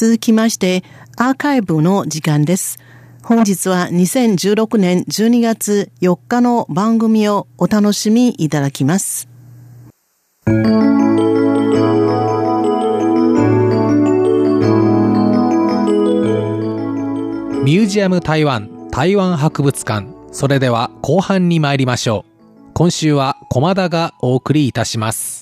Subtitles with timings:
[0.00, 0.84] 続きまして、
[1.16, 2.78] アーカイブの時間です。
[3.24, 9.28] 本日は2016年12月4日の番組をお楽しみいただきます。
[10.46, 25.37] ミュージアム台湾台湾博物館それでは後半に参りましょう今週は駒田がお送りいたします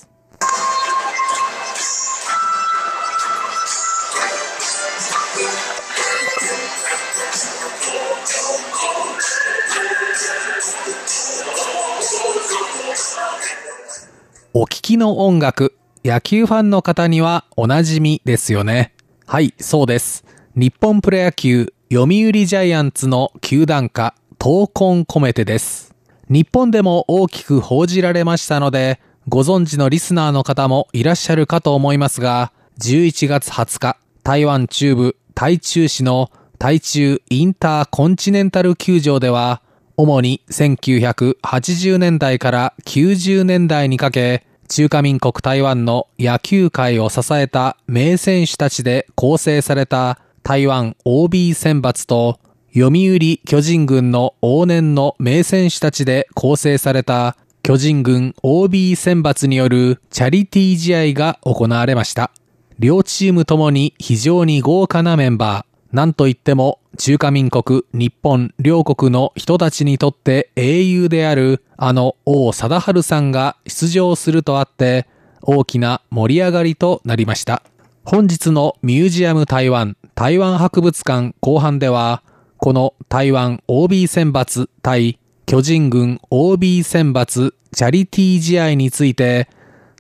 [14.59, 18.95] お聞きの音楽、野球ファンの方にはおなじみですよね。
[19.27, 20.25] はい、そうです。
[20.55, 25.95] 日本プロ野球、読売ジャイアンツの球団歌、闘魂込めてです。
[26.31, 28.99] 日本でも大きく報じられましたので、
[29.29, 39.61] ご存知のリスナーの方もいらっしゃるかと思いますが、11月20日、台湾中部台中市の台中インターコンチネンタル球場では、
[39.99, 52.39] 主に1980年代から90年代にかけ、中華民国台湾の野球界を支えた名選手たちで構成された台湾 OB 選抜と
[52.75, 62.31] 読売巨人軍の往年の名選手たちで構成された巨人軍 OB 選抜によるチャリティー試合が行われました。
[62.79, 65.97] 両チームともに非常に豪華なメンバー。
[65.97, 75.07] なんといっても中華民国日本両国の人たちにとって英雄であるあの王貞治さんが出場するとあって
[75.43, 77.63] 大きな盛り上がりとなりました。
[78.05, 82.23] 本日のミュージアム台湾台湾博物館後半では
[82.57, 89.49] この台湾 OB 選抜対巨人軍 OB 選抜チャリティー試合について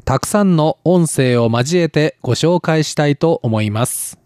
[0.04, 4.18] たくさんの音声を交えてご紹介したいと思います。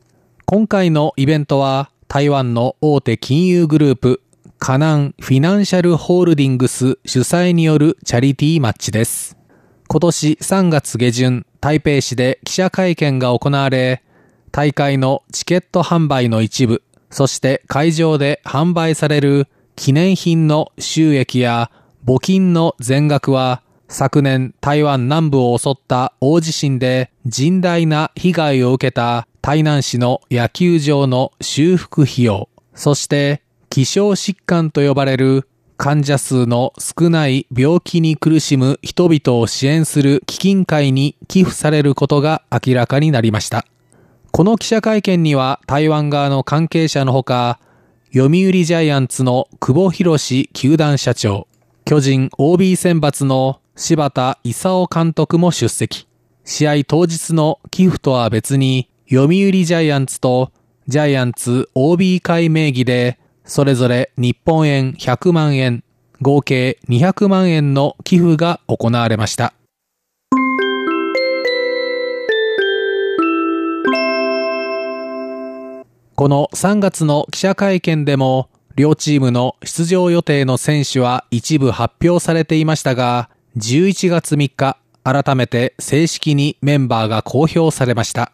[0.45, 4.21] 今回のイベントは台湾の大手金融グループ
[4.59, 9.37] カナンフィナンシャルホールディングス主催によるチャリティーマッチです。
[9.87, 14.03] 今年3月下旬、台北市で記者会見が行われ、
[14.51, 21.71] 大会のチケット販売の一部、そして会場で販売される記念品の収益や
[22.05, 43.65] 募金の全額は昨年台湾南部を襲った大地震で甚大な被害を受けた台南市の野球場の修復費用、そして希少疾患と呼ばれる患者数の少ない病気に苦しむ人々を支援する基金会に寄付されることが明らかになりました。
[44.31, 47.61] この記者会見には台湾側の関係者のほか、
[48.13, 48.31] 読売
[48.65, 51.49] ジャイアンツの久保博士球団社長、
[51.87, 56.07] 巨人 OB 選抜の柴田勲監督も出席。
[56.45, 60.53] 試合当日の寄付とは別に読売ジャイアンツと
[60.87, 65.83] ジャイアンツ OB 会名義で、それぞれ日本円100万円、
[66.23, 69.53] 合計200万円の寄付が行われました。
[76.15, 88.31] この3月の記者会見でも、両チームの出場予定の選手は一部発表されていましたが、11月3日、改めて正式にメンバーが公表されました。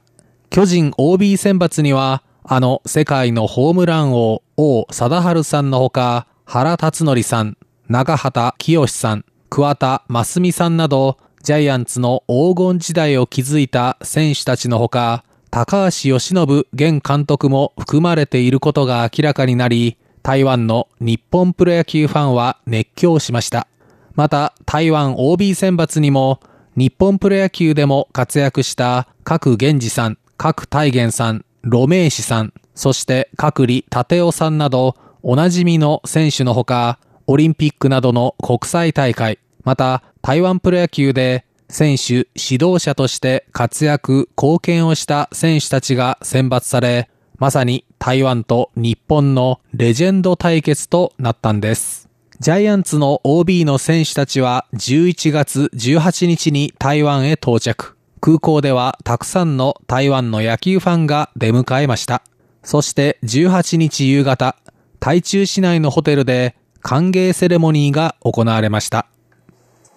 [0.51, 7.57] 巨人 OB 選抜には、あの世界のホームラン王王貞治さんのほか、原辰徳さん、
[7.89, 23.69] 長畑清さん、桑田真澄さんなど、ジャイアンツの黄金時代を築いた選手たちのほか、高橋由伸現監督も含まれていることが明らかになり、台湾の日本プロ野球ファンは熱狂しました。
[24.15, 26.41] また、台湾 OB 選抜にも、
[26.77, 47.09] 日本プロ野球でも活躍した各源氏さん、各大元さん、ロメイシさん、そして各里立夫さんなど、おなじみの選手のほか、オリンピックなどの国際大会、また台湾プロ野球で選手、指導者として活躍、貢献をした選手たちが選抜され、
[47.39, 52.09] まさに台湾と日本のレジェンド対決となったんです。
[52.39, 57.96] ジャイアンツの OB の選手たちは11月18日に台湾へ到着。
[58.27, 62.25] 空港ではたくさんの台湾の野球ファンが出迎えました。
[62.65, 64.57] そして18日夕方、
[64.99, 69.07] 台中市内のホテルで歓迎セレモニーが行われました。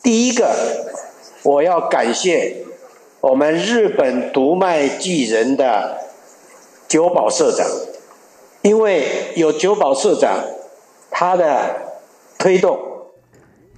[0.04, 0.46] 第一个，
[1.44, 2.68] 我要感谢
[3.22, 5.98] 我们日本读卖巨人的
[6.88, 7.66] 久保社长，
[8.62, 10.30] 因为有久保社長、
[11.10, 11.44] 他的
[12.38, 12.78] 推動。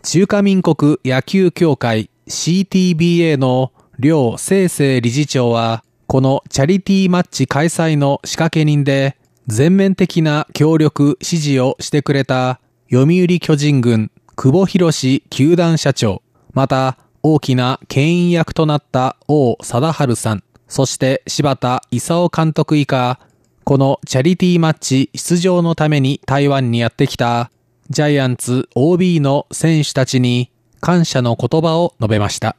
[0.03, 3.71] 中華民国野球協会 CTBA の
[4.01, 4.67] 両生
[4.99, 9.15] 理事長は、このチャリティーマッチ開催の仕掛け人で、
[9.45, 12.59] 全面的な協力、支持をしてくれた、
[12.91, 23.19] 読売巨人軍、久保博士球団社長、また、大きな牽引役となった王貞治さん、そして柴田勲監督以下、
[23.63, 27.51] このチャリティーマッチ出場のために台湾にやってきた
[27.91, 30.49] ジャイアンツ OB の選手たちに
[30.79, 32.55] 感謝の言葉を述べました。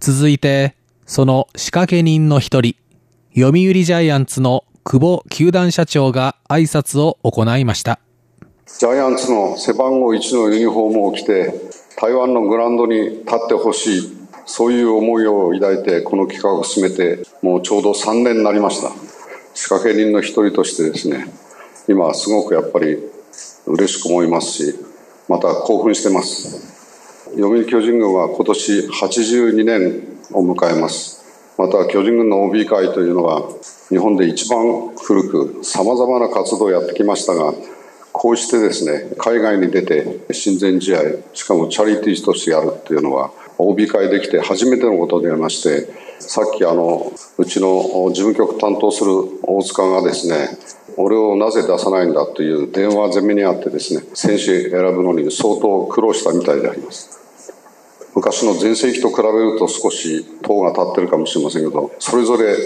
[0.00, 2.74] 続いて、その仕掛け人の一人、
[3.34, 8.00] 読売ジャイアンツの久保球団社長が挨拶を行いました。
[8.78, 11.52] ジャイアンツの背番号1のユニフォームを着て、
[11.98, 14.16] 台湾のグラウンドに立ってほしい、
[14.46, 18.90] そういう思いを抱いてこの企画を進めて、もうちょうど3年になりました。
[19.52, 21.26] 仕掛け人の一人としてですね、
[21.88, 22.96] 今すごくやっぱり
[23.66, 24.78] 嬉しく思いますし、
[25.28, 26.79] また興奮してます。
[27.36, 31.20] 読売巨人軍は今年82年を迎えます。
[31.56, 33.42] また巨人軍の OB 会というのは
[33.90, 37.52] 日本で一番古くさまざまな活動をやってきましたが
[38.12, 41.00] こうしてですね海外に出て親善試合
[41.34, 43.30] しかもチャリティーとしてやるっていうのは
[43.60, 49.12] OB 会できて初めてのことでありましてさっきあのうちの事務局担当する
[49.42, 50.48] 大塚がですね
[50.96, 57.20] 俺をなぜ出さないんだという電話攻めにあってですね選手選ぶのに相当苦労したみたいであります。
[58.14, 62.56] 昔の全盛期と比べると少し塔が立ってるかもしれませんけどそれぞれ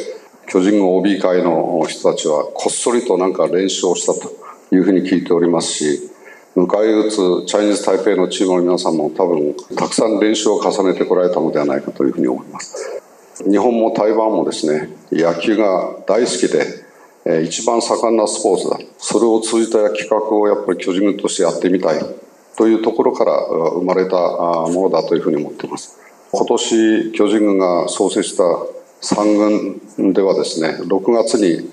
[0.47, 4.35] 巨人軍 OB 会の人たちはこっそりとなんか練習をしたと
[4.75, 6.11] いうふうに聞いておりますし
[6.57, 13.03] 迎え撃つチャイニーズ・台北のチームの皆さんも多分たくさん練習を重ねてこられたのではないかというふうに思います。
[13.51, 18.79] 日本も台湾もですね野球が大好きで一番盛んなスポーツだ。
[18.99, 22.01] それを通じた企画をやっぱり巨人軍としてやってみたい
[22.57, 25.99] というところから生まれたものだというふうに思っています。
[26.31, 28.45] 今年巨人軍が創設した
[29.03, 31.69] 3軍ではですね6月に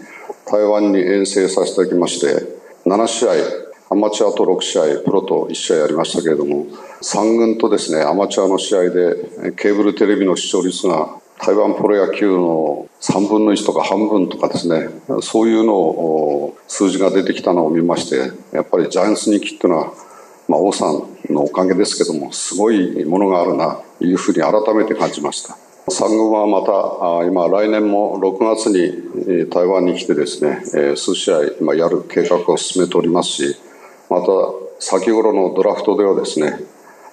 [0.48, 2.48] 台湾に遠征させていただきまして
[2.88, 6.66] 7試合アマチュアと6試合プロと1試合ありましたけれども
[7.02, 14.88] 3軍とですねアマチュアの試合でケーブルテレビの視聴率が台湾プロ野球の3分の1とか半分とかですね
[15.22, 19.94] そういうのを数字が出てきたのを見ましてやっぱりジャイアンツ人気っていうのは、
[20.48, 25.58] まあ、王さんのおかげですけどもすごいものがあるなというふうに改めて感じました。
[25.90, 30.62] 3軍はまた今来年も6月に台湾に来てですね
[30.96, 33.71] 数試合やる計画を進めておりますし
[34.12, 34.28] また
[34.80, 36.60] 先頃のドラフトではですね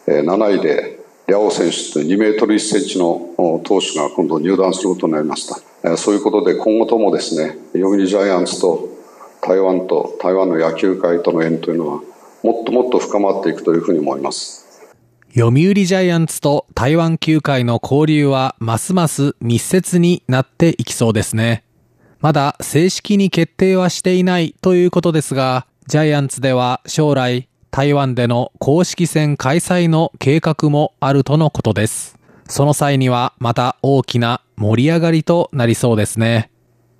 [0.09, 0.99] 7位で
[1.29, 5.47] リャオ選手という2メートル1センチの投手が今度入団することになりまし
[5.83, 8.89] たそういうことで今後ともですね読売ジャイアンツと
[9.41, 12.03] 台湾と台湾の野球界との縁というのは
[12.43, 14.67] もっともっと深まっていくというふうに思います
[15.37, 21.63] 読売ジャイアンツと台湾球界の交流はますます密接になっていきそうですね。
[22.21, 32.19] まだ正式に決定はしていないということですが、ジャイアンツでは将来台湾での公式戦開催の計画もあるとのことです。
[32.47, 36.51] その際にはまた大きな盛り上がりとなりそうですね。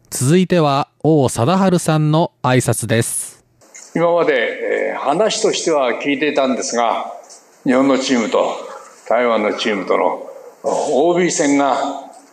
[0.09, 3.45] 続いては王貞治さんの挨拶です。
[3.95, 7.13] 今まで、えー、話としては聞いていたんですが、
[7.65, 8.57] 日本のチームと
[9.07, 10.27] 台湾のチームとの
[10.65, 11.77] OB 戦が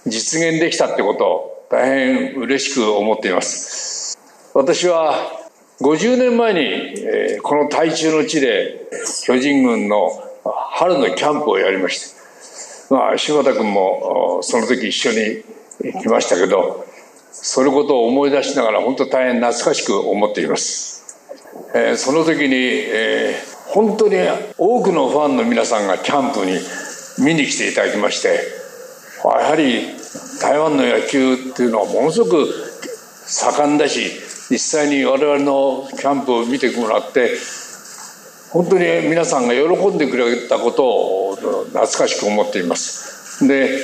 [0.07, 4.17] 実現できたってことを大変嬉しく思っています
[4.53, 5.44] 私は
[5.81, 8.87] 50年前に、えこの台中の地で
[9.25, 10.09] 巨人軍の
[10.71, 15.43] 春のキャンプをやりましてまあ柴田君もその時一緒に
[16.01, 16.85] 来ましたけど
[17.31, 21.17] そのことを思い出しながら本当大変懐かしく思っています、
[21.75, 24.15] えー、その時に、えー本当に
[24.57, 26.59] 多くのファンの皆さんがキャンプに
[27.19, 28.39] 見に来ていただきまして
[29.23, 29.81] やはり
[30.41, 32.47] 台湾の野球っていうのはものすごく
[33.25, 34.11] 盛んだし
[34.49, 37.31] 実際に我々のキャンプを見てもらって
[38.51, 43.47] 本当に皆さんが喜んでくれたことを懐かしく思っています。
[43.47, 43.79] で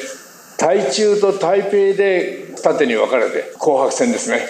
[0.58, 4.48] 台中と台北で縦に分かれて紅白戦ですね。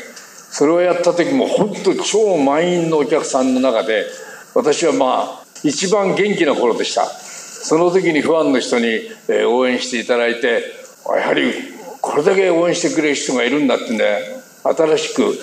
[0.51, 4.05] それをやった時も本当超満員のお客さんの中で
[4.53, 7.05] 私はまあ一番元気な頃でした。
[7.05, 8.99] その時にファンの人に
[9.47, 10.63] 応援していただいて
[11.05, 11.53] やはり
[12.01, 15.37] これだけ応援してくれる人がいるんだってね新しく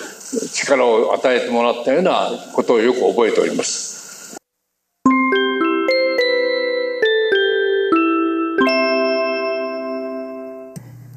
[0.53, 3.99] 力を与えてもらったようなことをよく覚えております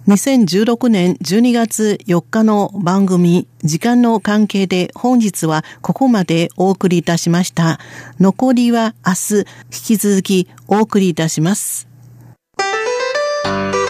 [0.08, 7.78] 2016年12月4日の番組、時間の関係で本日はここまでお送りいたしました。
[8.18, 11.88] 残りは明日引き続きお送りいたします。